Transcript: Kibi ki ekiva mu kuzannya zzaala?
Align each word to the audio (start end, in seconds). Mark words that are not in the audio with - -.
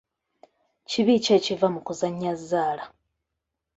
Kibi 0.89 1.13
ki 1.23 1.29
ekiva 1.37 1.67
mu 1.73 1.79
kuzannya 1.85 2.31
zzaala? 2.39 2.83